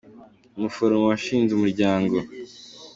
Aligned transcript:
umuforomo 0.57 1.03
washinze 1.11 1.51
umuryango. 1.53 2.17